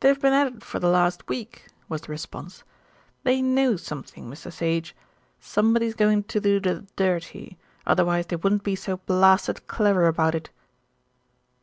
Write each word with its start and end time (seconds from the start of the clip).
"They've 0.00 0.20
been 0.20 0.34
at 0.34 0.46
it 0.48 0.62
for 0.62 0.78
the 0.78 0.90
last 0.90 1.26
week," 1.26 1.68
was 1.88 2.02
the 2.02 2.12
response. 2.12 2.64
"They 3.22 3.40
know 3.40 3.76
something, 3.76 4.28
Mr. 4.28 4.52
Sage. 4.52 4.94
Somebody's 5.40 5.94
going 5.94 6.24
to 6.24 6.38
do 6.38 6.60
the 6.60 6.84
dirty, 6.96 7.56
otherwise 7.86 8.26
they 8.26 8.36
wouldn't 8.36 8.62
be 8.62 8.76
so 8.76 8.98
blasted 8.98 9.66
clever 9.66 10.06
about 10.06 10.34
it?" 10.34 10.50